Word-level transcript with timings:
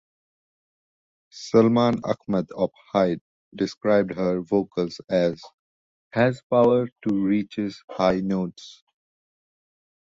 Salman 1.29 2.01
Achmad 2.01 2.47
of 2.57 2.71
"Hai" 2.91 3.17
described 3.53 4.15
her 4.15 4.41
vocals 4.41 4.99
as 5.11 5.39
"has 6.11 6.41
power 6.49 6.87
to 7.03 7.23
reaches 7.23 7.83
high 7.87 8.19
notes". 8.19 8.81